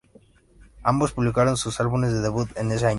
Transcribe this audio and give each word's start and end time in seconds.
Ambos 0.81 1.11
publicaron 1.11 1.57
sus 1.57 1.79
álbumes 1.79 2.11
de 2.11 2.21
debut 2.21 2.49
ese 2.57 2.87
año. 2.87 2.89